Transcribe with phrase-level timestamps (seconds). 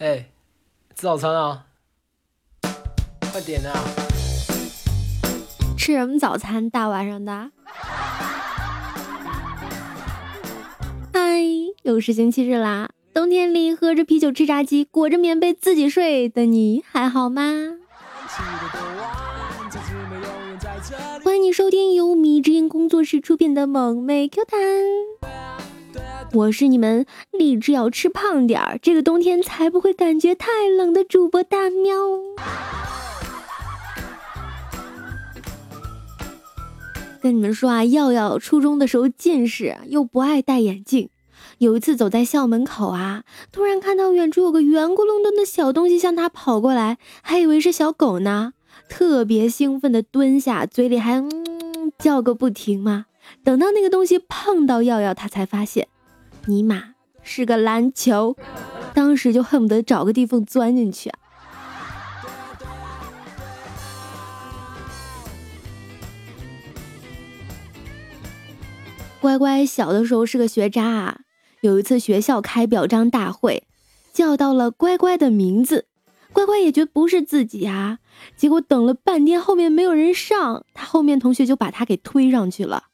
[0.00, 0.24] 哎，
[0.94, 1.66] 吃早餐啊！
[3.30, 3.70] 快点啊！
[5.76, 6.70] 吃什么早餐？
[6.70, 7.50] 大晚上的。
[11.12, 11.42] 嗨，
[11.82, 12.88] 又是星期日啦！
[13.12, 17.42] 冬天里喝着啤酒吃炸鸡，裹着棉被自己睡的你还好吗？
[21.22, 24.58] 欢迎你收听由米之音工作室出品的萌妹 Q 弹，
[26.32, 31.92] 我是你们立志要吃胖点儿，这个冬天才不会感觉太冷的主播大喵。
[37.20, 41.10] 跟你们说啊，耀耀初中的时候近视，又不爱戴眼镜。
[41.58, 48.52] 有一次走在校门口啊，突然看到远处有个圆咕隆咚的小东西向他跑过来，还以为是小狗呢，
[48.88, 53.06] 特别兴奋的蹲下，嘴里还嗯叫个不停嘛。
[53.44, 55.88] 等到那个东西碰到耀耀，他才发现，
[56.46, 58.36] 尼玛是个篮球，
[58.94, 61.18] 当时就恨不得找个地缝钻进去啊。
[69.20, 71.20] 乖乖小的时候是个学渣啊。
[71.60, 73.64] 有一次学校开表彰大会，
[74.14, 75.86] 叫到了乖乖的名字，
[76.32, 77.98] 乖乖也觉得不是自己啊。
[78.34, 82.84] 结果等了半天，后面没有人上，他后面同学就把他给推上去了。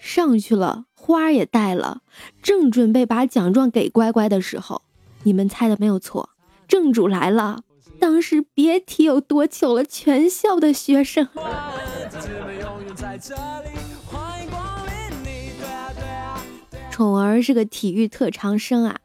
[0.00, 2.02] 上去了，花也带了，
[2.42, 4.82] 正准备把奖状给乖乖的时候，
[5.24, 6.30] 你们猜的没有错，
[6.66, 7.62] 正主来了。
[8.00, 11.28] 当时别提有多糗了，全校的学生。
[16.90, 18.98] 宠儿是个体育特长生啊，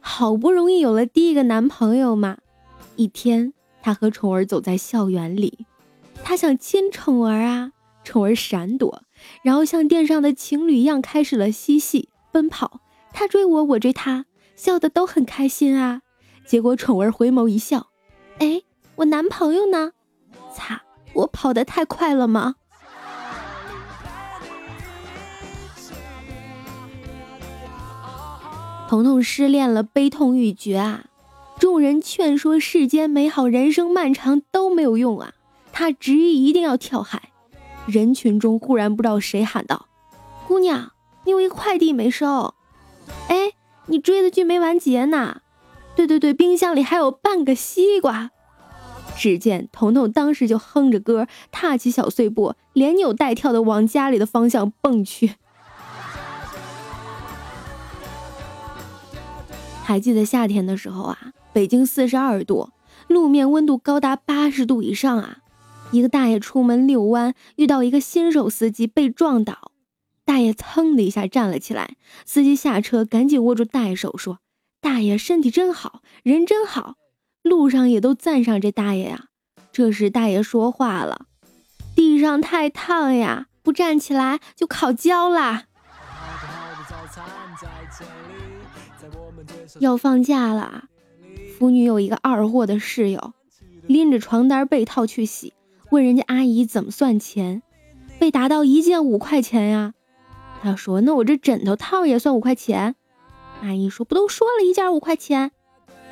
[0.00, 2.38] 好不容易有了第一个男朋友嘛。
[2.96, 3.52] 一天，
[3.82, 5.66] 他和宠儿走在校园里，
[6.24, 9.02] 他想亲宠儿啊，宠儿闪躲，
[9.42, 12.80] 然后像电上的情侣一样开始了嬉戏奔跑。
[13.12, 16.02] 他追我，我追他，笑得都很开心啊。
[16.46, 17.88] 结果宠儿回眸一笑，
[18.38, 18.62] 哎，
[18.96, 19.92] 我男朋友呢？
[20.54, 20.82] 擦，
[21.14, 22.54] 我跑得太快了吗？
[28.88, 31.04] 彤彤失恋了，悲痛欲绝啊！
[31.58, 35.34] 众人劝说世间美好，人生漫长都没有用啊！
[35.72, 37.27] 他执意一定要跳海。
[37.88, 39.86] 人群中忽然不知道谁喊道
[40.46, 40.92] ：“姑娘，
[41.24, 42.54] 你有一快递没收。”
[43.28, 43.52] 哎，
[43.86, 45.40] 你追的剧没完结呢。
[45.96, 48.30] 对对对，冰箱里还有半个西瓜。
[49.16, 55.36] 只见彤彤当时就哼着歌，踏起小碎步，连扭带跳的往家里的方向蹦去。
[59.82, 62.68] 还记得夏天的时候啊，北京四十二度，
[63.06, 65.38] 路面温度高达八十度以上啊。
[65.90, 69.72] 一个大爷出门遛弯，遇到一个新手司机被撞倒，
[70.24, 74.40] 大爷噌的一下站了起来，司机下车赶紧握住大爷手说
[74.80, 76.96] ：“大爷身体真好，人真好。”
[77.42, 79.28] 路上也都赞赏这大爷呀。
[79.72, 81.26] 这时大爷说话了
[81.96, 85.64] ：“地上太烫呀，不站起来就烤焦啦。”
[89.80, 90.84] 要放假了，
[91.56, 93.32] 腐女有一个二货的室友，
[93.86, 95.54] 拎着床单被套去洗，
[95.90, 97.62] 问人家阿姨怎么算钱，
[98.18, 99.94] 被答到一件五块钱呀。
[100.60, 102.96] 他说：“那我这枕头套也算五块钱。”
[103.62, 105.52] 阿姨说：“不都说了一件五块钱？”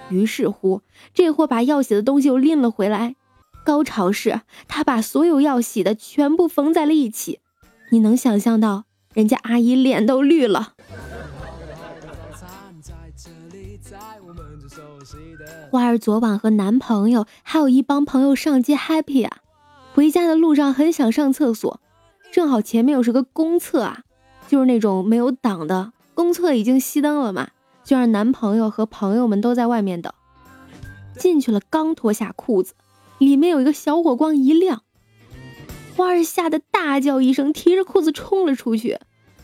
[0.09, 0.82] 于是乎，
[1.12, 3.16] 这货把要洗的东西又拎了回来。
[3.65, 7.41] 高潮是他把所有要洗的全部缝在了一起，
[7.91, 10.75] 你能想象到人家阿姨脸都绿了。
[15.70, 19.38] 花儿昨晚和男朋友还有一帮朋友上街 happy 啊，
[19.97, 21.81] 回家的路上很想上厕所，
[22.31, 24.03] 正好前面又是个公厕啊，
[24.47, 27.49] 就是那种没有挡的公厕，已经熄灯了嘛，
[27.83, 30.12] 就让男朋友和朋友们都在外面等。
[31.19, 32.75] 进去了，刚脱下裤子，
[33.17, 34.83] 里面有一个小火光一亮，
[35.97, 38.99] 花儿吓得大叫一声，提着裤子冲了出去。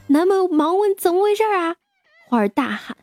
[0.09, 1.77] 男朋友忙问怎么回事啊？
[2.29, 2.99] 花儿大喊。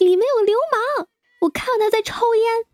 [0.00, 1.06] 里面有流氓！
[1.42, 2.66] 我看到他在抽烟。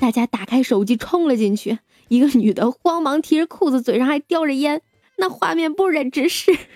[0.00, 4.82] 大家打开手机冲了进去，一个女的慌忙提着裤子，嘴上还叼着烟，
[5.16, 6.56] 那画面不忍直视。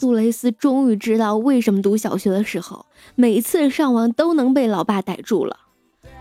[0.00, 5.60] 杜蕾斯终于知道为什么读小学的时候，每次上网都能被老爸逮住了。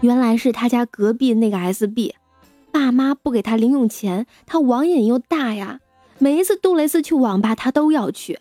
[0.02, 2.14] 原来是他家隔壁那个 SB，
[2.72, 5.80] 爸妈不给他零用钱，他网瘾又大呀。
[6.18, 8.40] 每一次杜蕾斯去网吧，他都要去。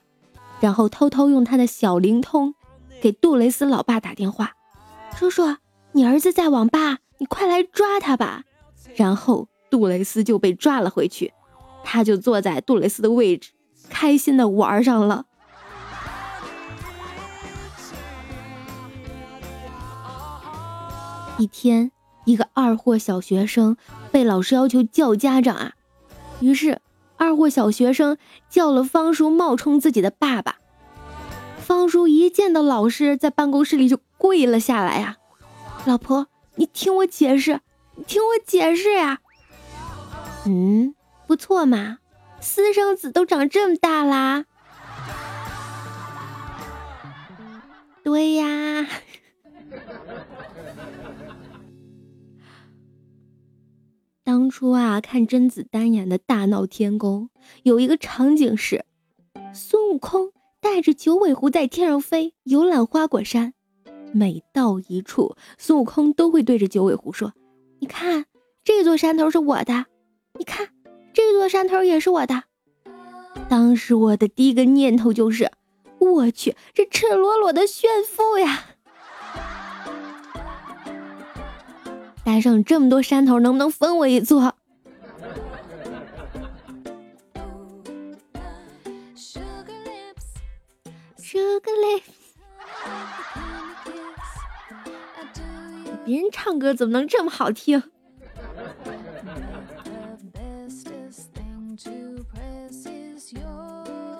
[0.61, 2.55] 然后偷偷用他的小灵通
[3.01, 4.55] 给杜蕾斯老爸打电话
[5.17, 5.57] ：“叔叔，
[5.99, 8.45] 你儿子在网吧，你快来抓他吧。”
[8.95, 11.33] 然后杜蕾斯就被抓了回去，
[11.83, 13.51] 他就坐在杜蕾斯的位置，
[13.91, 15.25] 开心的玩上了。
[21.37, 21.91] 一天，
[22.27, 23.77] 一个二货小学生
[24.13, 25.73] 被老师要求叫家长啊，
[26.39, 26.81] 于是
[27.17, 28.17] 二货小学生
[28.49, 30.59] 叫了方叔冒充自己的爸爸。
[31.59, 35.17] 方叔一见到老师，在办公室里就跪了下来呀
[35.87, 36.27] ：“老婆，
[36.57, 37.61] 你听我解释，
[37.95, 39.21] 你听我解释呀。”
[40.45, 40.95] 嗯，
[41.27, 41.99] 不错嘛，
[42.41, 44.45] 私生子都长这么大啦。
[48.03, 48.87] 对呀。
[54.25, 57.31] 当初啊，看甄子丹演的大闹天宫，
[57.63, 58.85] 有一个场景是
[59.55, 63.55] 孙悟空带着九尾狐在天上飞，游览花果山。
[64.13, 67.33] 每到一处，孙悟空都会对着九尾狐说
[67.81, 68.25] ：“你看，
[68.65, 69.87] 这座山头是我的。
[70.39, 70.69] 你看，
[71.13, 72.45] 这座山头也是我的。”
[73.49, 75.51] 当时我的第一个念头就是：
[75.99, 78.65] 我去，这赤裸裸的炫富呀！
[82.25, 84.55] 带上这么多山头，能不能分我一座？
[91.17, 92.18] Sugar lips，
[96.09, 97.83] 别人唱歌怎么能这么好听？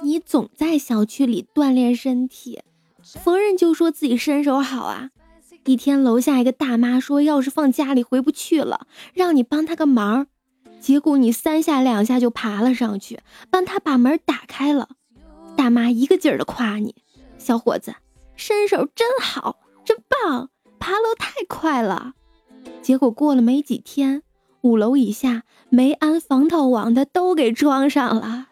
[0.03, 2.61] 你总在小区里锻炼身体，
[3.03, 5.09] 逢人就说自己身手好啊。
[5.65, 10.27] 一天，楼下一个大妈说钥匙放家里回不去了，让你帮她个忙。
[10.81, 14.91] 结果你三下两下就爬了上去，帮她把门打开了。
[15.57, 16.97] 大妈一个劲儿的夸你，
[17.39, 17.95] 小伙子，
[18.37, 22.15] 身手真好，真棒，爬楼太快了。
[22.83, 24.23] 结果过了没几天，
[24.63, 28.47] 五楼以下没安防盗网的都给装上了。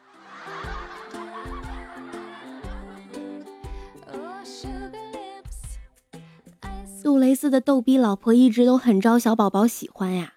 [7.03, 10.35] 杜蕾斯的逗逼老婆一直都很招小宝宝喜欢呀。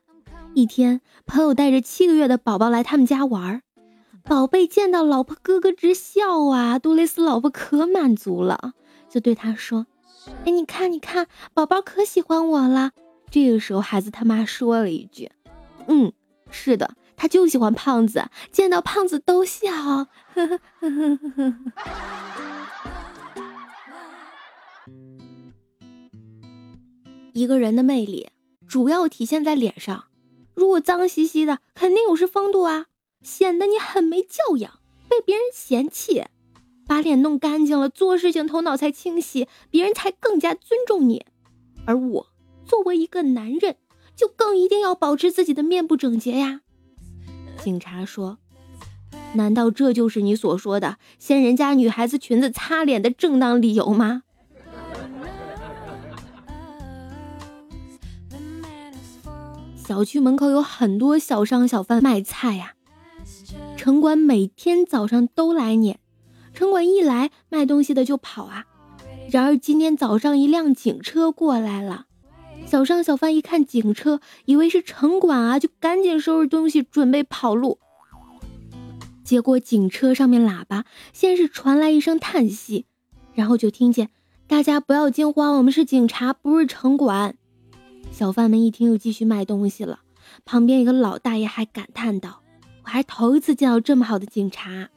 [0.53, 3.63] 一天，朋友带着七个月的宝宝来他们家玩，
[4.24, 6.77] 宝贝见到老婆咯咯直笑啊。
[6.77, 8.74] 杜蕾斯老婆可满足了，
[9.09, 9.88] 就对他说
[10.45, 12.92] ：“哎，你看，你看，宝宝可喜欢我了。”
[13.31, 15.31] 这个时候，孩子他妈说了一句
[15.88, 16.12] ：“嗯，
[16.50, 20.07] 是的，他就喜欢胖子，见到胖子都笑。
[27.33, 28.30] ”。一个人的魅力
[28.68, 30.06] 主要体现在脸上，
[30.56, 32.88] 如果脏兮兮的，肯定有失风度啊，
[33.22, 36.25] 显得你很没教养，被别人嫌弃。
[36.89, 41.24] 把脸弄干净了，做事情头脑才清晰，别人才更加尊重你。
[41.86, 42.27] 而我
[42.65, 43.75] 作为一个男人，
[44.15, 46.62] 就更一定要保持自己的面部整洁呀。
[47.63, 48.39] 警察说
[49.38, 54.24] ：“难道这就是你所说的掀人家女孩子裙子擦脸的正当理由吗？”
[59.77, 62.74] 小区门口有很多小商小贩卖菜呀，
[63.77, 66.00] 城管每天早上都来撵，
[66.60, 68.66] 城管一来，卖东西的就跑啊。
[69.32, 72.08] 然而今天早上一辆警车过来了，
[72.66, 77.80] 小商小贩一看警车，以为是城管啊，就赶紧收拾东西准备跑路。
[79.24, 80.84] 结果警车上面喇叭
[81.14, 82.86] 先是传来一声叹息，
[83.34, 84.10] 然后就听见
[84.46, 87.36] 大家不要惊慌，我们是警察，不是城管。
[88.12, 90.01] 小贩们一听，又继续卖东西了。
[90.44, 92.42] 旁边一个老大爷还感叹道
[92.84, 94.89] ：“我还头一次见到这么好的警察。”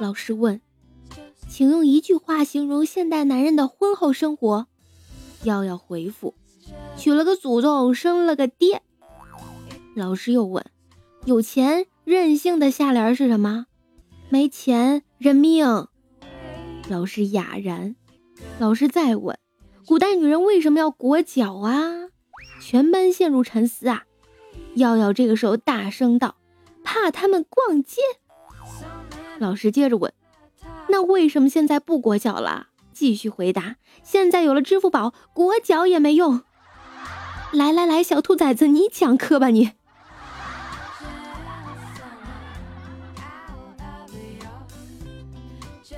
[0.00, 0.60] 老师问
[1.50, 4.68] ：“请用一句话形容现代男人的婚后生活。”
[5.42, 6.34] 耀耀回复
[6.96, 8.82] ：“娶了个祖宗，生了个爹。”
[9.96, 10.64] 老师又问
[11.26, 13.66] ：“有钱任性的下联是什么
[14.30, 15.88] ？”“没钱认命。”
[16.88, 17.96] 老师哑然。
[18.60, 19.36] 老师再问
[19.84, 22.08] ：“古代女人为什么要裹脚啊？”
[22.62, 24.04] 全班陷入沉思啊。
[24.74, 26.36] 耀耀这个时候大声道
[26.84, 28.00] ：“怕他们逛街。”
[29.38, 30.12] 老师接着问
[30.90, 36.42] ：“那为什么现在不裹脚了？”继续回答：“现在有了支付宝，裹脚也没用。”
[37.52, 39.72] 来来来，小兔崽子，你讲课吧你。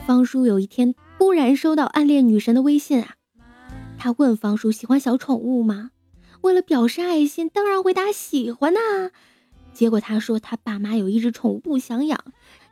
[0.06, 0.94] 方叔有一天。
[1.20, 3.10] 突然收到暗恋女神的微信啊，
[3.98, 5.90] 他问方叔喜欢小宠物吗？
[6.40, 8.80] 为了表示爱心，当然回答喜欢呐。
[9.74, 12.18] 结果他说他爸妈有一只宠物不想养，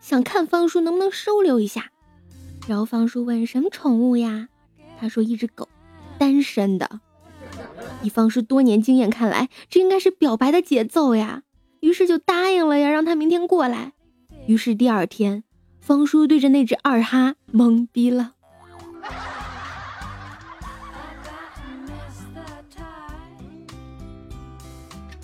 [0.00, 1.90] 想看方叔能不能收留一下。
[2.66, 4.48] 然后方叔问什么宠物呀？
[5.00, 5.68] 他说一只狗
[6.18, 7.00] 单身的。
[8.02, 11.42] 以方叔多年经验看来这应该是表白的节奏呀。
[11.80, 13.92] 于是就答应了呀让他明天过来。
[14.46, 15.44] 于是第二天
[15.80, 18.34] 方叔对着那只二哈懵逼了。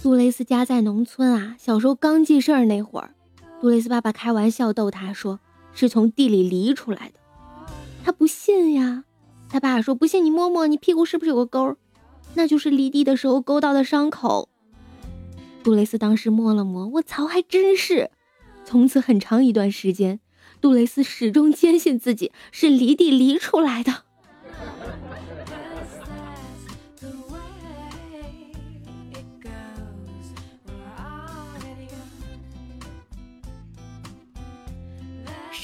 [0.03, 3.15] 杜蕾斯家在农村啊小时候刚记事儿那会儿
[3.61, 5.41] 杜蕾斯爸爸开玩笑逗他说
[5.73, 7.15] 是从地里犁出来的，
[8.05, 9.05] 他不信呀。
[9.49, 11.77] 他爸爸说不信你摸摸，你屁股是不是有个沟？
[12.35, 14.49] 那就是犁地的时候勾到的伤口。
[15.63, 18.11] 杜蕾斯当时摸了摸，我操，还真是。
[18.65, 20.21] 从此很长一段时间，
[20.61, 24.03] 杜蕾斯始终坚信自己是犁地犁出来的。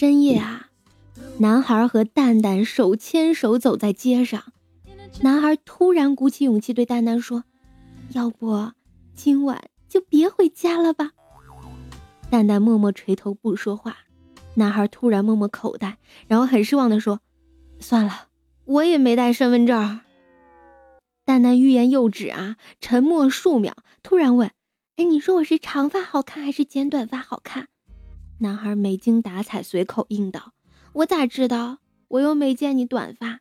[0.01, 0.71] 深夜啊，
[1.41, 4.45] 男孩和蛋蛋手牵手走在街上，
[5.21, 7.45] 男孩突然鼓起勇气对蛋蛋说
[8.15, 8.73] ：“要不
[9.15, 11.11] 今晚就别回家了吧？”
[12.31, 13.99] 蛋蛋默默垂头不说话。
[14.55, 17.21] 男孩突然摸摸口袋，然后很失望的说
[17.79, 18.29] ：“算了，
[18.65, 20.01] 我也没带身份证。”
[21.27, 24.51] 蛋蛋欲言又止啊，沉默数秒，突然问
[24.97, 27.69] ：“哎，你说我是长发好看还是剪短发好看？”
[28.43, 30.55] 男孩没精打采，随口应道
[30.95, 31.81] ：“我咋知道？
[32.09, 33.41] 我又没见你短发。”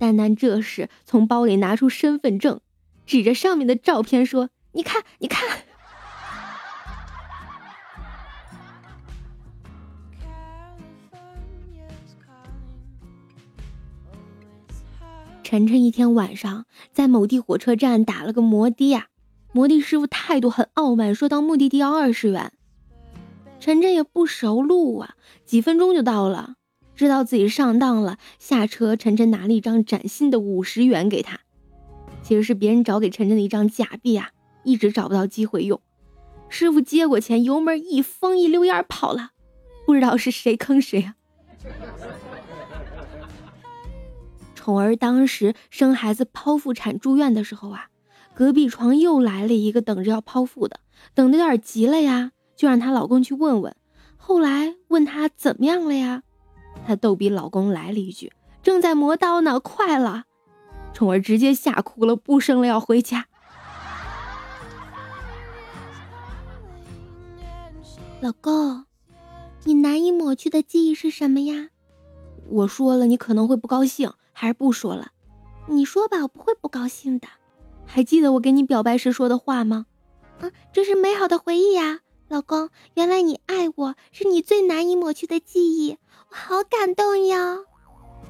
[0.00, 2.62] 蛋蛋这时从包里拿出身份证，
[3.04, 5.46] 指着上面的照片说：“你看，你看。”
[15.44, 19.08] 晨晨一天晚上在某地火车站打了个摩的啊，
[19.52, 22.54] 摩的师傅态度很傲慢，说到目的地要二十元。
[23.62, 25.14] 晨晨也不熟路啊，
[25.44, 26.56] 几分钟就到了，
[26.96, 28.18] 知道自己上当了。
[28.40, 31.38] 下车，晨晨拿了一张崭新的五十元给他，
[32.24, 34.30] 其实是别人找给晨晨的一张假币啊，
[34.64, 35.80] 一直找不到机会用。
[36.48, 39.30] 师傅接过钱，油门一封，一溜烟跑了，
[39.86, 41.14] 不知道是谁坑谁啊。
[44.56, 47.86] 宠儿当时生孩子剖腹产住院的时候啊，
[48.34, 50.80] 隔壁床又来了一个等着要剖腹的，
[51.14, 52.32] 等的有点急了呀。
[52.62, 53.74] 就让她老公去问问，
[54.16, 56.22] 后来问她怎么样了呀？
[56.86, 60.26] 她逗比老公来了一句：“正在磨刀呢，快了。”
[60.94, 63.26] 宠儿直接吓哭了，不生了要回家。
[68.20, 68.84] 老公，
[69.64, 71.70] 你难以抹去的记忆是什么呀？
[72.48, 75.08] 我说了，你可能会不高兴，还是不说了？
[75.66, 77.26] 你说吧，我不会不高兴的。
[77.84, 79.86] 还记得我给你表白时说的话吗？
[80.38, 81.98] 啊，这是美好的回忆呀。
[82.32, 85.98] 老公，原来你爱我是你最难以抹去的记忆，
[86.30, 87.58] 我好感动呀！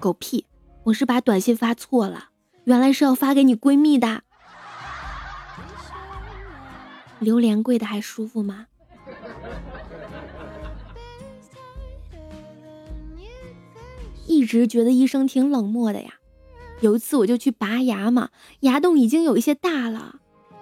[0.01, 0.45] 狗屁，
[0.83, 2.31] 我是把短信发错了，
[2.65, 4.25] 原来是要发给你闺蜜的。
[7.21, 8.67] 榴莲贵的还舒服吗？
[14.27, 16.15] 一直觉得医生挺冷漠的呀。
[16.81, 18.31] 有一次我就去拔牙嘛，
[18.63, 20.17] 牙洞已经有一些大了，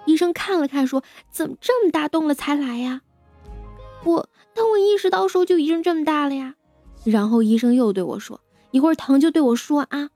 [0.05, 3.01] 医生看了看说：“怎么这么大洞了才来呀？”
[4.03, 6.55] 我当我意识到时候就已经这么大了呀，
[7.03, 8.41] 然后医生又对我说，
[8.71, 10.09] 一会儿疼就对我说啊，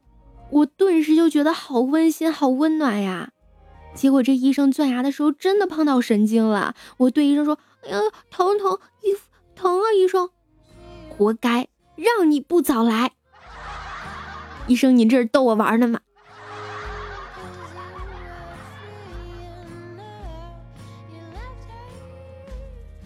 [0.49, 3.31] 我顿时就觉得好温馨好温暖呀。
[3.93, 7.99] 结果这医生钻牙的时候真的碰到神经了，我对医生说，哎呀
[8.29, 9.15] 疼疼，医
[9.55, 10.29] 疼啊医生，
[11.09, 13.13] 活该让你不早来，
[14.67, 15.99] 医生你这是逗我玩呢吗？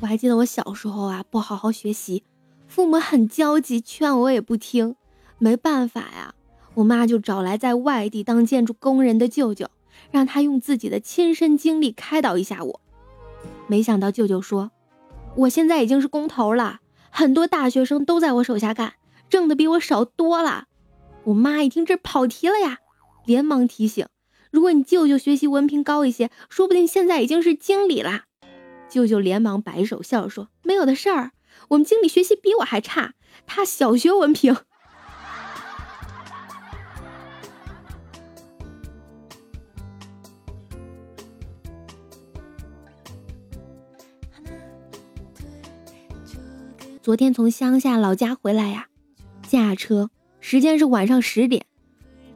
[0.01, 2.23] 我还记得我小时候啊，不好好学习，
[2.67, 4.95] 父母很焦急，劝我也不听。
[5.37, 6.33] 没办法呀，
[6.75, 9.67] 我妈就找来在外地当建筑工人的舅舅，
[10.09, 12.81] 让他用自己的亲身经历开导一下我。
[13.67, 14.71] 没想到舅舅说，
[15.35, 16.79] 我现在已经是工头了，
[17.09, 18.93] 很多大学生都在我手下干，
[19.29, 20.67] 挣的比我少多了。
[21.25, 22.77] 我妈一听这跑题了呀，
[23.25, 24.07] 连忙提醒，
[24.49, 28.25] 如果你舅舅学习文凭高一些，说不定现在已经是经理啦。
[28.89, 31.31] 舅舅连忙摆手笑说：“没有的事儿，
[31.69, 33.13] 我们经理学习比我还差，
[33.45, 34.55] 他小学文凭。
[47.01, 48.87] ”昨天从乡下老家回来呀，
[49.47, 51.65] 驾车时间是晚上十点，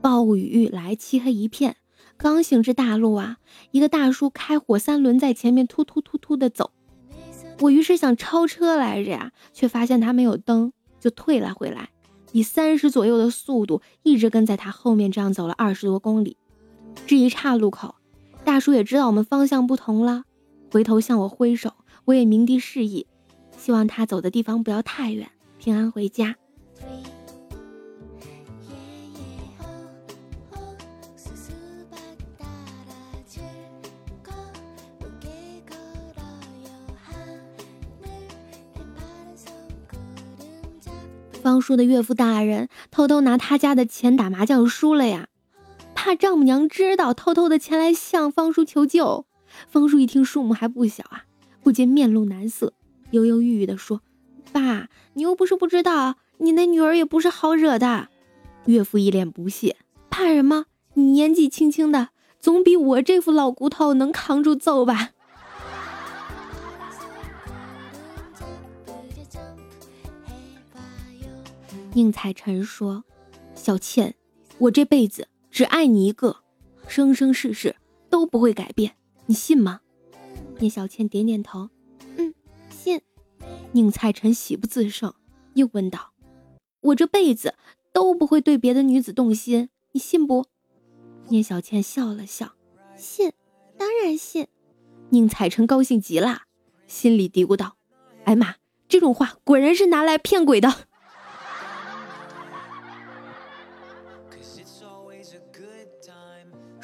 [0.02, 1.76] 暴雨欲来，漆黑一片。
[2.24, 3.36] 刚行至大路啊，
[3.72, 6.72] 一个大叔开火三轮在前面突突突突的走，
[7.60, 11.90] 我于是想超车来着呀，却发现他没有灯，就退了回来，
[12.32, 16.38] 以三十左右的速度一直跟在他后面，这样走了二十多公里。
[17.06, 17.96] 这一岔路口，
[18.46, 20.24] 大叔也知道我们方向不同了，
[20.72, 21.74] 回头向我挥手，
[22.06, 23.06] 我也鸣笛示意，
[23.58, 26.38] 希望他走的地方不要太远，平安回家。
[41.44, 45.28] 方叔的岳父大人偷偷拿他家的钱打麻将输了呀，
[45.94, 49.26] 怕丈母娘知道，偷偷的前来向方叔求救。
[49.70, 51.26] 方叔一听数目还不小啊，
[51.62, 52.72] 不禁面露难色，
[53.12, 54.02] 犹犹豫豫的说
[54.54, 58.08] ：“爸，你又不是不知道，你那女儿也不是好惹的。”
[58.68, 59.76] 岳父一脸不屑
[60.10, 60.68] ：“怕什么？
[60.94, 62.10] 你年纪轻轻的，
[62.40, 65.10] 总比我这副老骨头能扛住揍吧？”
[71.96, 73.04] 宁采臣说
[73.54, 74.16] ：“小倩，
[74.58, 76.38] 我这辈子只爱你一个，
[76.88, 77.76] 生生世世
[78.10, 78.96] 都不会改变，
[79.28, 79.82] 你信吗？”
[80.58, 81.70] 聂小倩点点头，
[82.18, 82.34] 嗯，
[82.72, 83.02] 信。
[83.74, 85.14] 宁采臣喜不自胜，
[85.54, 86.14] 又问道
[86.82, 87.54] ：“我这辈子
[87.92, 90.46] 都不会对别的女子动心，你信不？”
[91.30, 92.54] 聂小倩笑了笑，
[92.98, 93.34] 信，
[93.78, 94.48] 当然信。
[95.10, 96.44] 宁采臣高兴极了，
[96.88, 97.78] 心里嘀咕道
[98.26, 98.56] ：“哎妈，
[98.88, 100.88] 这种话果然是拿来骗鬼的。”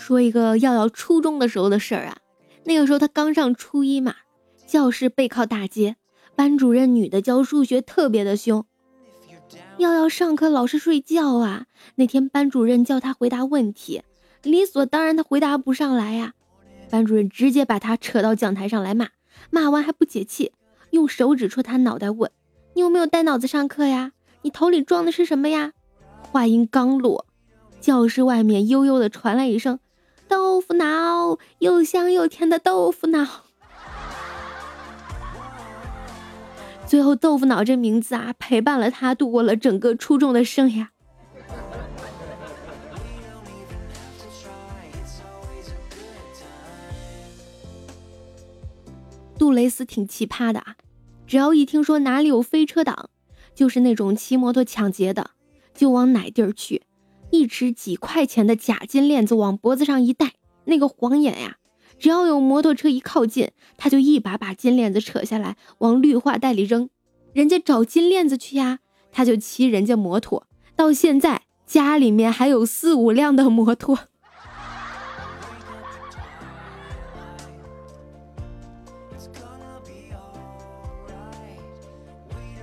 [0.09, 2.17] 说一个耀耀初中的时候的事儿啊，
[2.63, 4.15] 那个时候他刚上初一嘛，
[4.65, 5.97] 教室背靠大街，
[6.35, 8.65] 班主任女的教数学特别的凶，
[9.77, 11.67] 耀耀上课老是睡觉啊。
[11.93, 14.01] 那天班主任叫他回答问题，
[14.41, 16.33] 理所当然他回答不上来呀，
[16.89, 19.09] 班主任直接把他扯到讲台上来骂，
[19.51, 20.53] 骂完还不解气，
[20.89, 22.31] 用手指戳他脑袋问
[22.73, 24.13] ：“你有没有带脑子上课呀？
[24.41, 25.73] 你头里装的是什么呀？”
[26.25, 27.27] 话音刚落，
[27.79, 29.77] 教室外面悠悠的传来一声。
[30.29, 33.45] 豆腐脑，又香又甜的豆腐脑。
[36.85, 40.87] 最后，豆腐脑这名字啊，陪伴了他度过了整个初中的生涯。
[49.37, 50.75] 杜蕾斯挺奇葩的啊，
[51.25, 53.09] 只要一听说哪里有飞车党，
[53.55, 55.31] 就是那种骑摩托抢劫的，
[55.73, 56.83] 就往哪地儿去。
[57.31, 60.33] 一只几块钱的假金链子往脖子上一戴，
[60.65, 61.57] 那个晃眼呀！
[61.97, 66.89] 只要有摩托车一靠近，他就一把把金链子扯下来往绿化带里扔。
[67.33, 68.79] 人家找金链子去呀，
[69.11, 70.47] 他就骑人家摩托。
[70.75, 73.99] 到现在家里面还有四五辆的摩托。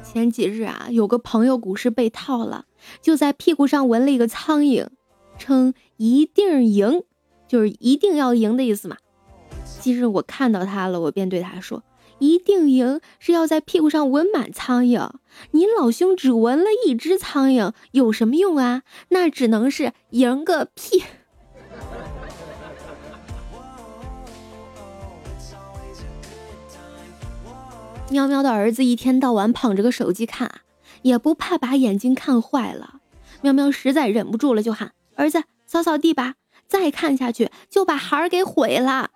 [0.03, 2.65] 前几日啊，有个朋友股市被套了。
[3.01, 4.87] 就在屁股上纹了一个苍蝇，
[5.39, 7.03] 称一定赢，
[7.49, 8.97] 就是一定要赢的意思嘛。
[9.81, 11.83] 今日我看到他了，我便对他说
[12.19, 15.11] ：“一定赢是要在屁股上纹满苍蝇，
[15.53, 18.83] 你老兄只纹了一只苍蝇，有什么用啊？
[19.11, 21.05] 那只能是赢个屁。
[28.11, 30.61] ”喵喵的儿子一天到晚捧着个手机看。
[31.07, 32.95] 也不怕把眼睛看坏了，
[33.41, 36.35] 喵喵实在忍不住了，就喊儿子扫扫地吧。
[36.67, 39.11] 再看下去就把孩儿给毁了。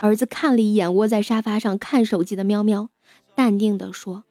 [0.00, 2.88] 儿子看了一眼窝在沙发上看手机的喵喵，
[3.36, 4.24] 淡定地说：“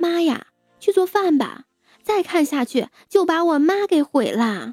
[0.00, 0.46] 妈呀，
[0.80, 1.64] 去做饭吧。
[2.02, 4.72] 再看下去就把我妈给毁了。”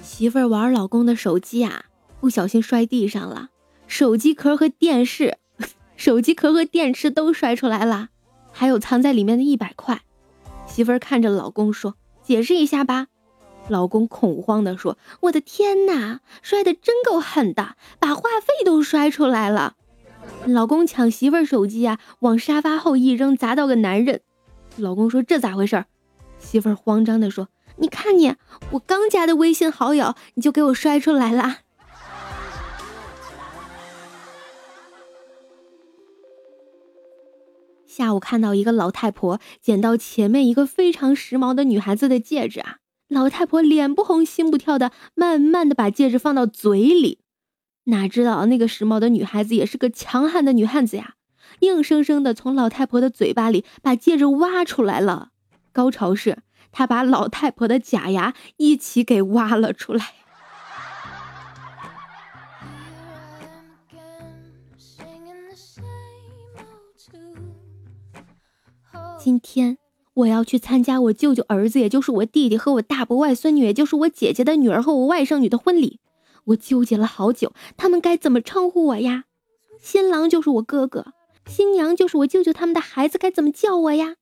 [0.00, 1.86] 媳妇儿玩老公的手机啊，
[2.20, 3.49] 不小心摔地上了。
[3.90, 5.36] 手机壳和电视，
[5.96, 8.10] 手机壳和电池都摔出来了，
[8.52, 10.02] 还有藏在里面的一百块。
[10.68, 13.08] 媳妇儿看着老公说：“解释一下吧。”
[13.68, 19.74] 老公恐慌地说：“我的天哪，摔的真够狠的，把话费都摔出来了。”
[20.46, 24.20] 老公抢媳妇儿手机啊，往沙发后一扔，砸到个男人。
[24.76, 25.84] 老公说：“这咋回事？”
[26.38, 27.48] 媳妇儿慌张地说
[27.78, 28.36] ：“你看你，
[28.70, 31.58] 我刚加的微信好友，你就给我摔出来了。”
[38.00, 47.18] 下午看到一个老太婆捡到前面一个非常时髦的女孩子的戒指啊，老太婆脸不红心不跳的，慢慢的把戒指放到嘴里，
[47.84, 51.16] 哪知道那个时髦的女孩子也是个强悍的女汉子呀，
[51.58, 55.32] 硬生生的从老太婆的嘴巴里把戒指挖出来了，
[55.70, 56.38] 高潮是
[56.72, 60.14] 她把老太婆的假牙一起给挖了出来。
[69.22, 69.76] 今天
[70.14, 76.00] 我要去参加我舅舅儿子，也就是我弟弟和我大伯外孙女，也就是我姐姐的女儿和我外甥女的婚礼。
[76.44, 79.24] 我纠结了好久，他们该怎么称呼我呀？
[79.78, 81.12] 新郎就是我哥哥，
[81.46, 84.14] 新娘就是我舅舅他们的孩子，该怎么叫我呀？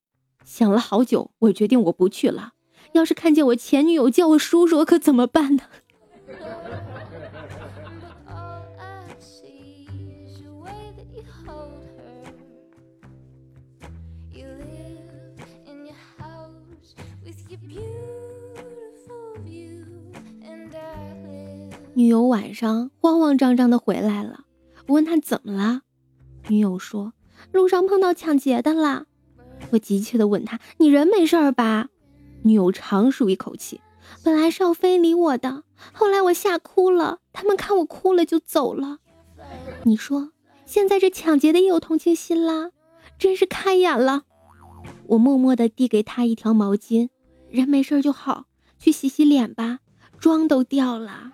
[0.44, 2.54] 想了好久，我决定我不去了。
[2.92, 5.62] 要是看见我前女友叫我叔叔，可怎么办呢？
[21.98, 24.44] 女友晚上慌慌张张的回来了，
[24.86, 25.82] 我问她怎么了，
[26.46, 27.12] 女友说
[27.50, 29.06] 路上碰到抢劫的啦。
[29.72, 31.88] 我急切的问她：“你人没事吧？”
[32.44, 33.80] 女友长舒一口气
[34.22, 38.98] ：“本来是要非礼我的，后来我吓哭了，他们看我哭了就走了。
[39.82, 40.30] 你说
[40.66, 42.70] 现在这抢劫的也有同情心啦，
[43.18, 44.22] 真是开眼了。”
[45.08, 47.08] 我默默的递给她一条毛巾
[47.50, 48.44] ：“人没事就好，
[48.78, 49.80] 去洗洗脸吧，
[50.20, 51.32] 妆都掉了。”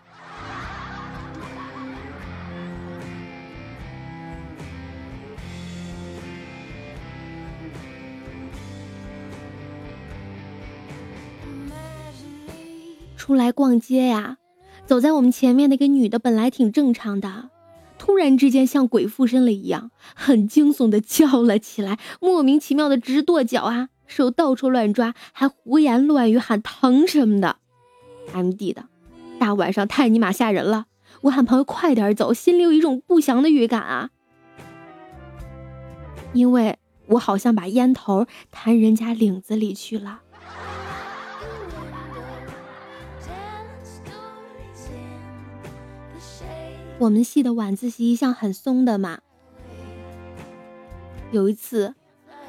[13.25, 14.37] 出来逛街呀，
[14.85, 17.49] 走在我们前面那个女的本来挺正常的，
[17.97, 27.57] 突然之间像鬼附身了一样，很惊悚的叫了起来，莫名其妙的直跺脚啊，手到处乱抓，还胡言乱语喊疼什么的。
[28.35, 28.89] M D 的，
[29.39, 30.85] 大晚上太尼玛吓人了，
[31.23, 34.11] 我喊朋友快点走，心里有一种不祥的预感啊，
[36.35, 40.21] 因为我好像把烟头弹人家领子里去了。
[46.99, 49.19] 我们系的晚自习一向很松的嘛。
[51.33, 51.95] 有一次，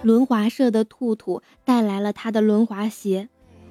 [0.04, 3.30] 轮滑社的兔兔带来了他的轮滑鞋，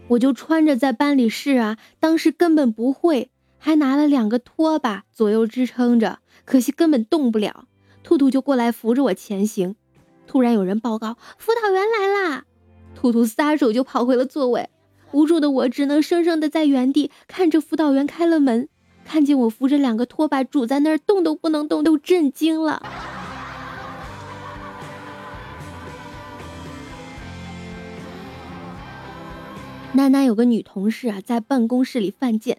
[0.08, 1.78] 我就穿着在班里试啊。
[2.00, 7.68] 当时根本不会，还拿了两个拖把左右支撑着，可惜根本动不了。
[8.02, 9.76] 兔兔就过来扶着我前行。
[10.26, 12.44] 突然有人报告辅导员来啦，
[12.96, 14.68] 兔兔撒手就跑回了座位。
[15.12, 18.68] 无助的我只能生生的在原地看着辅导员开了门。
[19.04, 22.82] 看见我扶着两个拖把拄在那儿动都不能动，都震惊了。
[29.92, 32.58] 楠楠有个女同事啊，在办公室里犯贱。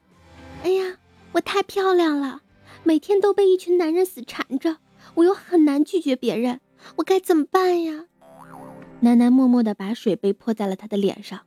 [0.64, 0.96] 哎呀，
[1.34, 2.42] 我太漂亮了，
[2.84, 4.78] 每天都被一群男人死缠着，
[5.16, 6.62] 我又很难拒绝别人，
[6.96, 8.06] 我该怎么办呀？
[9.02, 11.42] 楠楠默默的把水杯泼在了他的脸上。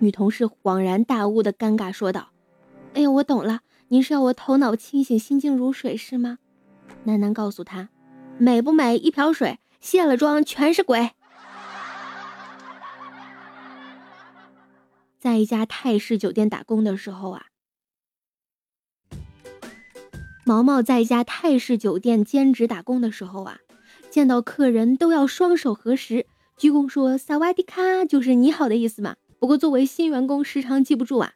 [0.00, 2.28] 女同事恍然大悟的尴尬说道
[2.92, 6.38] ：“哎呀，我懂了。”您是要我头脑清醒、心静如水是吗？
[7.04, 7.88] 楠楠告诉他
[8.36, 8.96] ：“美不美？
[8.96, 11.12] 一瓢水，卸了妆全是鬼。”
[15.20, 17.46] 在一家泰式酒店打工的时候啊，
[20.44, 23.60] 毛毛在一家泰式酒店兼职打工的时候啊，
[24.10, 29.14] 见到客人都要双手合十，鞠躬说“萨瓦迪卡”，就是你好的意思嘛。
[29.38, 31.34] 不过作为新员工，时常记不住啊。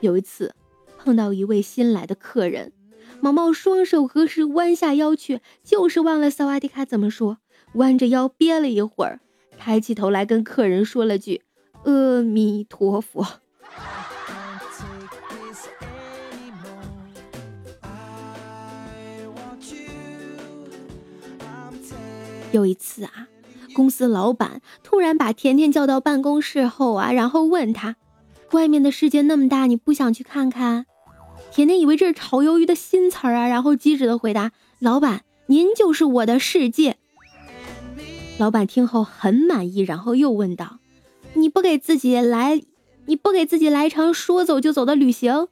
[0.00, 0.56] 有一次。
[1.04, 2.72] 碰到一位新来的客人，
[3.20, 7.36] 毛毛双手合十，弯下腰去，就是忘了萨瓦迪卡怎么说，
[7.74, 9.20] 弯着腰憋了一会儿，
[9.58, 11.42] 抬起头来跟客人说了句
[11.84, 13.26] “阿弥陀佛”。
[22.50, 23.28] 有一次啊，
[23.74, 27.96] 公司老板突然把甜甜叫到办公室后啊，然后问他
[28.52, 30.86] ：“外面的世界那么大，你不想去看看？”
[31.54, 36.96] 甜甜以为这是炒鱿鱼的新词儿啊，然后机智的回答：“老板，您就是我的世界。”
[38.38, 40.80] 老板听后很满意，然后又问道
[41.34, 42.60] ：“你不给自己来，
[43.06, 45.46] 你不给自己来一场说走就走的旅行？”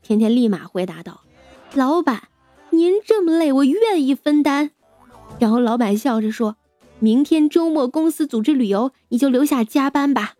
[0.00, 1.22] 甜甜立马回答道
[1.74, 2.28] ：“老板，
[2.70, 4.70] 您这么累，我愿意分担。”
[5.40, 6.54] 然后老板笑着说
[7.00, 10.34] ：“明天周末公司组织旅游，你就留下加班吧。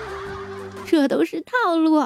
[0.84, 2.02] ”这都是套路。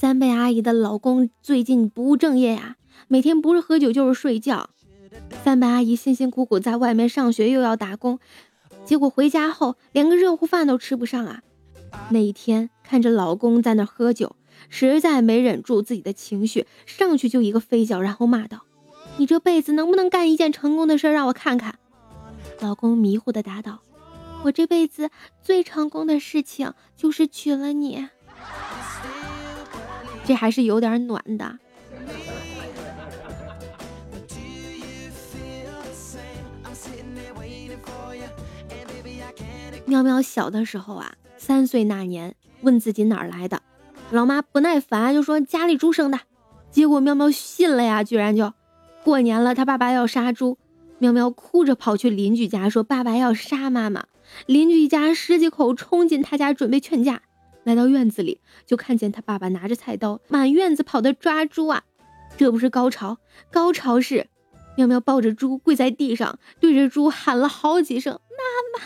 [0.00, 4.70] 三贝阿姨的老公最近不务正业呀，每天不是喝酒就是睡觉。
[5.44, 8.18] 三贝阿姨辛辛苦苦在外面上学又要打工，
[8.82, 11.42] 结果回家后连个热乎饭都吃不上啊。
[12.08, 14.36] 那一天看着老公在那喝酒，
[14.70, 18.62] 实在没忍住自己的情绪，上去就一个飞脚，然后骂道
[19.18, 21.78] ：“你这辈子能不能干一件成功的事让我看看？”
[22.60, 23.82] 老公迷糊的答道
[24.44, 25.10] ：“我这辈子
[25.42, 28.08] 最成功的事情就是娶了你。”
[30.30, 31.58] 这还是有点暖的。
[39.86, 43.60] 喵喵小的时候啊，三岁那年，问自己哪儿来的，
[44.12, 46.20] 老妈不耐烦就说家里猪生的，
[46.70, 48.52] 结果喵喵信了呀，居然就
[49.02, 50.58] 过年了，他爸爸要杀猪，
[51.00, 54.04] 喵喵哭着跑去邻居家说爸爸要杀妈妈，
[54.46, 57.22] 邻居一家十几口冲进他家准备劝架。
[57.64, 61.84] 来到院子里，就看见他爸爸拿着菜刀满院子跑的抓猪啊！
[62.36, 63.18] 这不是高潮，
[63.50, 64.28] 高潮是
[64.76, 68.84] 喵喵抱着猪跪在地上，对着猪喊了好几声妈妈。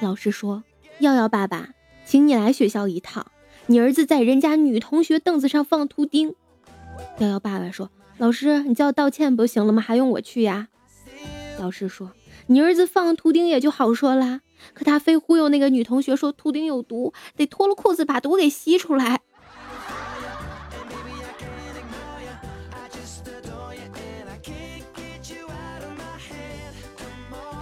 [0.00, 0.64] 老师说
[1.00, 1.70] ：“耀耀爸爸，
[2.04, 3.26] 请你来学校一趟。
[3.66, 6.34] 你儿子在人家女同学凳子上放图钉。”
[7.18, 9.82] 幺幺爸爸说：“老师，你叫道歉不行了吗？
[9.82, 10.68] 还用我去呀？”
[11.58, 12.12] 老师说
[12.48, 14.40] ：“你儿子放图钉也就好说啦，
[14.74, 19.20] 可他非忽悠那个女同学说图钉有毒，得脱了裤子把毒给吸出来。”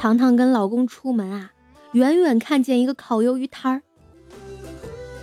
[0.01, 1.53] 糖糖跟老公出门啊，
[1.93, 3.83] 远远看见一个烤鱿鱼摊儿，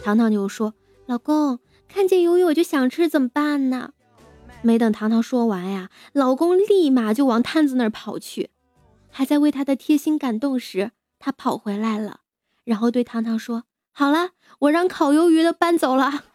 [0.04, 0.74] 糖糖就说
[1.06, 3.94] ：“老公，看见鱿鱼我就想吃，怎么办呢？”
[4.64, 8.50] 没等糖糖说完呀，老公立马就往摊子那儿跑去，
[9.10, 12.22] 还在为他的贴心感动时，他跑回来了，
[12.64, 16.26] 然后对糖糖说：“好了，我让烤鱿鱼的搬走了。”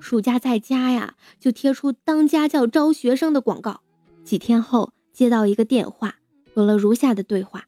[0.00, 3.82] 暑假在家呀，就贴出当家教招学生的广告。
[4.24, 6.16] 几天后接到一个电话，
[6.54, 7.66] 有了如下的对话：“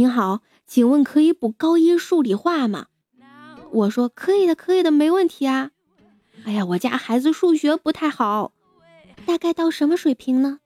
[0.00, 2.86] 您好，请问可以补高一数理化吗？”
[3.70, 5.72] 我说：“可以的，可以的，没问题啊。”
[6.46, 8.54] 哎呀，我家孩子数学不太好，
[9.26, 10.60] 大概到什么水平呢？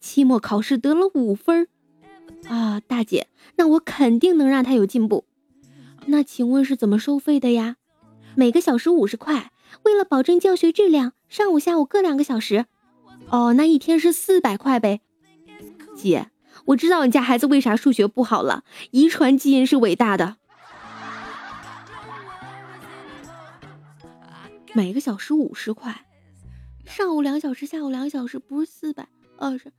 [0.00, 1.66] 期末考试得了五分
[2.46, 5.24] 啊，大姐，那我肯定能让他有进步。
[6.04, 7.76] 那请问是怎么收费的呀？
[8.34, 9.50] 每个小时五十块。
[9.84, 12.66] 为了保证教学质量，上午下午各两个小时。
[13.30, 15.00] 哦，那一天是四百块呗。
[15.96, 16.28] 姐，
[16.66, 20.36] 我知道你家孩子为啥数学不好了，遗传基因是伟大的。
[24.72, 26.06] 每个小时五十块，
[26.84, 29.72] 上午两小时，下午两小时，不是四百，哦是，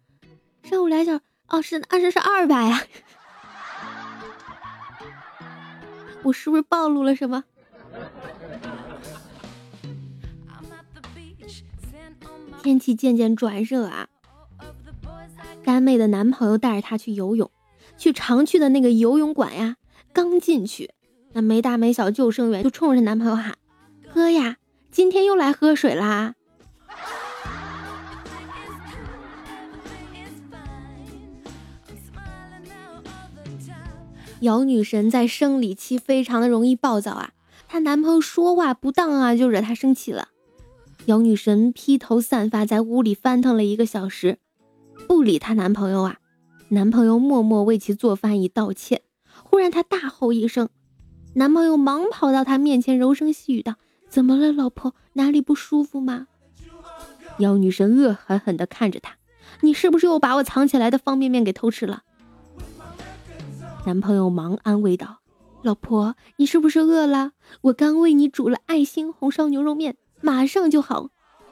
[0.64, 2.82] 上午两小，哦是二十是二百啊。
[6.24, 7.44] 我是不是暴露了什么？
[12.64, 14.08] 天气渐渐转热啊，
[15.66, 17.50] 干妹的男朋友带着她去游泳，
[17.98, 19.78] 去常去的那个游泳馆呀。
[20.14, 20.92] 刚进去，
[21.34, 23.56] 那没大没小救生员就冲着男朋友喊
[24.14, 24.58] ：“哥呀，
[24.92, 26.36] 今天又来喝水啦！”
[34.42, 37.32] 姚女神在生理期非常的容易暴躁啊，
[37.68, 40.28] 她男朋友说话不当啊，就惹她生气了。
[41.06, 44.38] 姚女神披头散发在屋里翻腾了一个小时，
[45.16, 46.18] 不理她男朋友啊。
[46.70, 49.02] 男朋友默默为其做饭以道歉。
[49.46, 50.68] 忽然她大吼一声，
[51.36, 53.76] 男朋友忙跑到她面前，柔声细语道
[54.10, 54.94] ：“怎么了，老婆？
[55.14, 56.28] 哪里不舒服吗？”
[57.40, 59.16] 姚女神恶狠狠地看着他
[59.62, 62.04] ：“你是不是又把我藏起来的方便面给偷吃了？”
[63.88, 65.20] 男朋友忙安慰道
[65.64, 67.32] ：“老婆，你是不是饿了？
[67.62, 71.10] 我刚为你煮了爱心红烧牛肉面。”马上就好，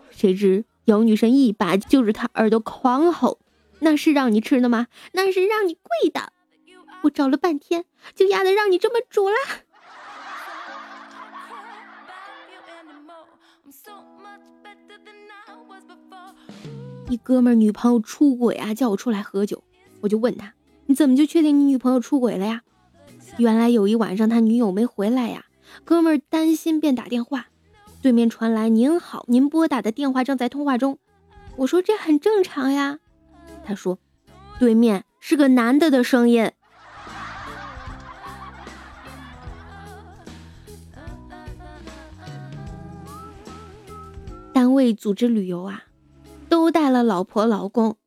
[0.10, 3.40] 谁知姚女神一把揪着他耳朵狂吼
[3.84, 4.88] ：“那是让你吃的吗？
[5.12, 6.32] 那是让你跪的！
[7.04, 9.36] 我找了半天，就压得让你这么煮了。”
[17.10, 19.64] 一哥们女朋友出轨啊，叫我出来喝酒，
[20.02, 20.54] 我就问他
[20.88, 22.62] ：“你怎么就确定你女朋友出轨了呀？”
[23.38, 25.46] 原来有一晚上他女友没回来呀，
[25.84, 27.48] 哥们担心便打电话。
[28.02, 30.98] 对面传来“您好，您拨打的电话正在通话中。”
[31.58, 33.00] 我说：“这很正常呀。”
[33.66, 33.98] 他说
[34.60, 36.52] ：“对面是个男的的声音。”
[44.54, 45.86] 单位组织旅游啊，
[46.48, 47.98] 都带了老婆老公。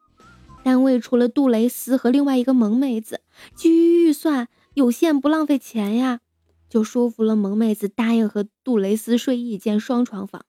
[0.62, 3.20] 单位除了杜蕾斯和另外一个萌妹子，
[3.54, 6.20] 基于预算有限，不浪费钱呀。
[6.68, 10.44] 就说服了萌妹子答应和杜蕾斯睡一间双床房。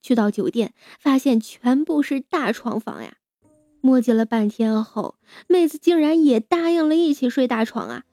[0.00, 3.16] 去到酒店，发现全部是大床房呀。
[3.82, 5.16] 磨叽了半天后，
[5.48, 8.04] 妹子竟然也答应了一起睡大床啊。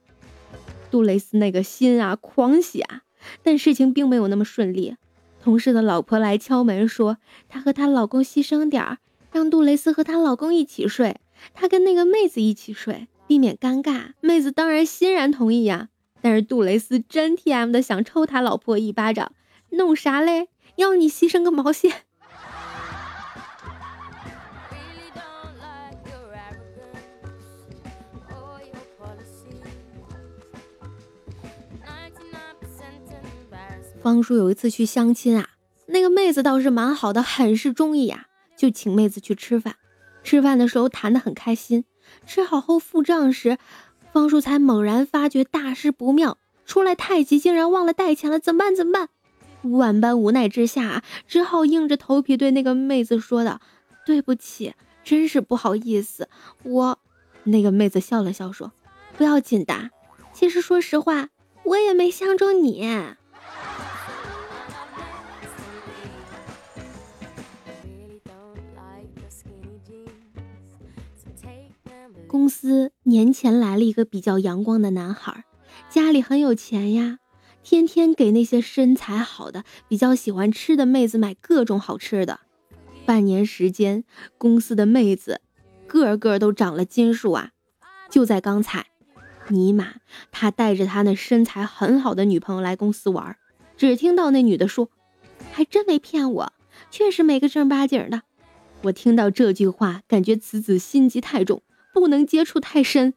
[0.89, 3.03] 杜蕾斯那个心啊，狂喜啊！
[3.43, 4.95] 但事情并没有那么顺利。
[5.41, 8.97] 同事的老婆来敲门说，她和她老公牺牲点儿，
[9.31, 11.17] 让杜蕾斯和她老公一起睡，
[11.53, 14.13] 她跟那个妹子一起睡，避免尴尬。
[14.21, 15.89] 妹子当然欣然同意呀。
[16.21, 19.31] 但是杜蕾斯真 T M 的想抽他老婆一巴掌，
[19.69, 20.49] 弄啥嘞？
[20.77, 21.93] 要你牺牲个毛线！
[34.01, 35.49] 方叔有一次去相亲啊，
[35.87, 39.75] 那个妹子倒是蛮好的，很是中意啊，就请妹子去吃饭。
[40.23, 41.83] 吃饭的时候谈得很开心，
[42.25, 43.57] 吃好后付账时，
[44.13, 48.75] 方叔才猛然发觉大事不妙，出来太急竟然忘了带钱了，怎么办？
[48.75, 49.09] 怎么办？
[49.63, 53.59] 万般无奈之下，只好硬着头皮对那个妹子说道
[54.05, 56.29] ：“对不起，真是不好意思，
[56.63, 56.99] 我……”
[57.43, 58.71] 那个妹子笑了笑说
[59.17, 59.89] ：“不要紧的，
[60.31, 61.29] 其实说实话，
[61.63, 62.87] 我也没相中你。”
[72.29, 75.45] 公司年前来了一个比较阳光的男孩，
[75.89, 77.17] 家里很有钱呀，
[77.63, 82.41] 天天给那些身材好的、比较喜欢吃的妹子买各种好吃的。
[83.03, 84.03] 半年时间，
[84.37, 85.41] 公司的妹子
[85.87, 87.49] 个个都长了斤数啊！
[88.11, 88.85] 就在刚才，
[89.47, 89.95] 尼玛，
[90.29, 93.35] 他带着他那身材很好的女朋友来公司玩，
[93.75, 94.91] 只听到那女的说
[95.51, 96.53] ：“还真没骗我，
[96.91, 98.21] 确实没个正儿八经的。”
[98.83, 101.63] 我听到这句话，感觉此子心机太重。
[101.99, 103.13] 不能接触太深。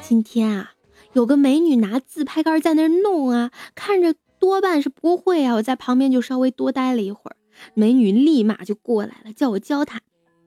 [0.00, 0.72] 今天啊，
[1.12, 5.54] 有个美女拿自拍杆在那弄啊，看着多半是不会啊。
[5.54, 7.36] 我在旁边就稍微多待了一会儿，
[7.74, 10.00] 美女立马就过来了，叫我教她。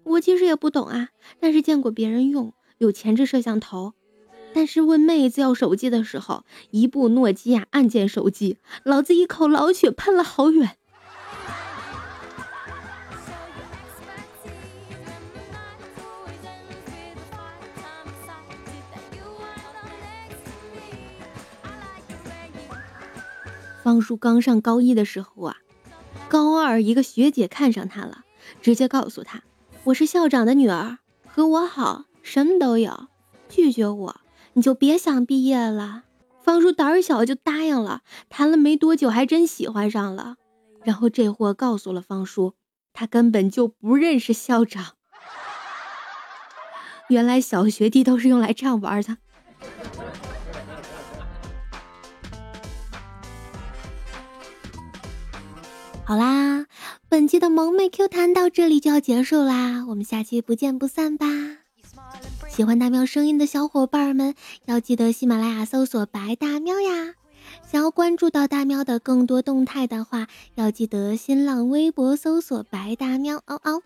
[0.04, 3.94] 我其实也不懂啊，但是见过别人用，有前置摄像头。
[4.54, 10.78] 但是问妹子要手机的时候，一部诺基亚按键手机，老子一口老血喷了好远。
[23.84, 25.58] 方叔刚上高一的时候啊，
[26.30, 28.24] 高二一个学姐看上他了，
[28.62, 29.44] 直接告诉他
[29.84, 33.08] ：“我是校长的女儿，和我好，什么都有。”
[33.50, 34.23] 拒绝我。
[34.56, 36.04] 你就别想毕业了，
[36.42, 38.02] 方叔胆儿小就答应了。
[38.30, 40.36] 谈了没多久，还真喜欢上了。
[40.84, 42.54] 然后这货告诉了方叔，
[42.94, 44.94] 他根本就不认识校长。
[47.10, 49.18] 原来小学弟都是用来这样玩的。
[56.06, 56.68] 好啦，
[57.10, 61.26] 本期的萌妹 Q 弹到这里就要结束啦，我们下期不见不散吧。
[62.56, 64.36] 喜欢大喵声音的小伙伴们，
[64.66, 67.16] 要记得喜马拉雅搜索“白大喵”呀。
[67.66, 73.82] 想要关注到大喵的更多动态的话，要记得新浪微博搜索“白大喵”嗷嗷。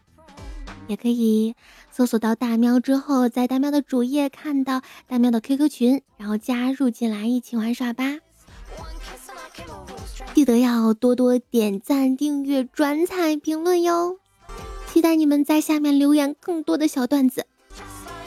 [0.88, 1.56] 也可以
[1.90, 8.18] 搜索到大喵之后，在大喵的主页看到大喵的 QQ 群，然后加入进来一起玩耍吧。
[10.34, 14.18] 记得要多多点赞、订阅、转采、评论哟。
[14.92, 17.46] 期待你们在下面留言更多的小段子。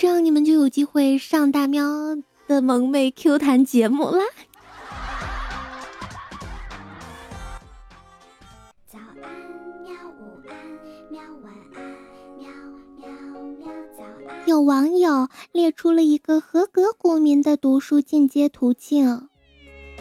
[0.00, 1.84] 这样你们就有机会上大喵
[2.48, 4.24] 的萌妹 Q 弹节目啦！
[8.86, 9.30] 早安
[9.82, 10.56] 喵，午安
[11.10, 11.84] 喵，晚安
[12.38, 12.48] 喵
[12.96, 13.10] 喵
[13.58, 14.48] 喵，早安。
[14.48, 19.28] 有网友列出了一个合格股民的读书进阶途径：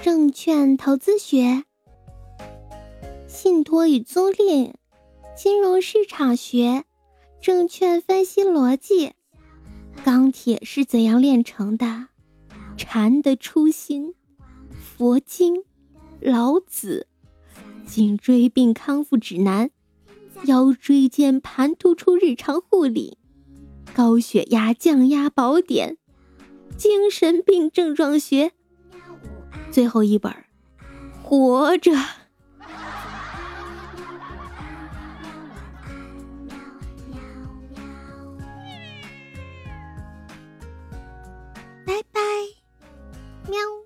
[0.01, 1.65] 证券投资学、
[3.27, 4.75] 信托与租赁、
[5.35, 6.85] 金融市场学、
[7.41, 9.11] 证券分析逻辑。
[9.99, 12.07] 钢铁是怎样炼成的？
[12.77, 14.13] 禅的初心，
[14.79, 15.63] 佛经，
[16.21, 17.07] 老子，
[17.85, 19.71] 颈椎病康复指南，
[20.45, 23.17] 腰椎间盘突出日常护理，
[23.93, 25.97] 高血压降压宝典，
[26.77, 28.53] 精神病症状学，
[29.69, 30.33] 最后一本，
[31.21, 31.91] 活着。
[43.49, 43.78] Meow.